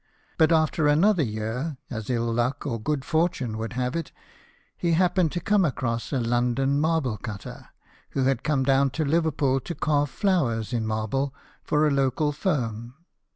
[0.39, 4.11] But after another year, as ill luck or good fortune would have it,
[4.75, 7.67] he happened to come across a London marble cutter,
[8.09, 12.95] who had come down to Liverpool to carve flowers in marble for a local firm.